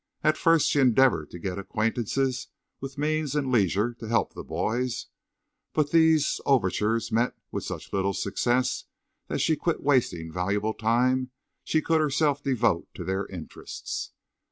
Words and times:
At 0.23 0.35
first 0.35 0.67
she 0.69 0.79
endeavored 0.79 1.29
to 1.29 1.37
get 1.37 1.59
acquaintances 1.59 2.47
with 2.79 2.97
means 2.97 3.35
and 3.35 3.51
leisure 3.51 3.93
to 3.99 4.07
help 4.07 4.33
the 4.33 4.43
boys, 4.43 5.05
but 5.73 5.91
these 5.91 6.41
overtures 6.43 7.11
met 7.11 7.35
with 7.51 7.65
such 7.65 7.93
little 7.93 8.13
success 8.15 8.85
that 9.27 9.41
she 9.41 9.55
quit 9.55 9.83
wasting 9.83 10.33
valuable 10.33 10.73
time 10.73 11.29
she 11.63 11.83
could 11.83 12.01
herself 12.01 12.41
devote 12.41 12.87
to 12.95 13.03
their 13.03 13.27
interests. 13.27 14.13